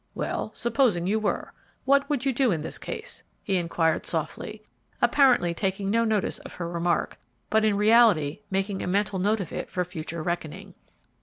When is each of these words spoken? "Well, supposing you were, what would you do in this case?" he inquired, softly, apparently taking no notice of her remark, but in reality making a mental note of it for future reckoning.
"Well, 0.15 0.49
supposing 0.55 1.05
you 1.05 1.19
were, 1.19 1.53
what 1.85 2.09
would 2.09 2.25
you 2.25 2.33
do 2.33 2.51
in 2.51 2.61
this 2.61 2.79
case?" 2.79 3.21
he 3.43 3.57
inquired, 3.57 4.03
softly, 4.03 4.63
apparently 4.99 5.53
taking 5.53 5.91
no 5.91 6.03
notice 6.03 6.39
of 6.39 6.53
her 6.53 6.67
remark, 6.67 7.19
but 7.51 7.63
in 7.63 7.77
reality 7.77 8.39
making 8.49 8.81
a 8.81 8.87
mental 8.87 9.19
note 9.19 9.39
of 9.41 9.51
it 9.53 9.69
for 9.69 9.85
future 9.85 10.23
reckoning. 10.23 10.73